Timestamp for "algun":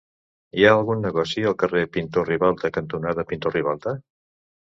0.77-1.03